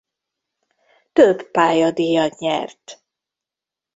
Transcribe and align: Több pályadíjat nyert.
Több 1.13 1.51
pályadíjat 1.51 2.37
nyert. 2.39 3.03